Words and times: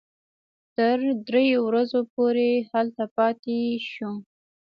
تر 0.75 0.97
درې 1.27 1.47
ورځو 1.67 1.99
پورې 2.13 2.49
هلته 2.71 3.03
پاتې 3.15 3.57
شوو. 3.91 4.11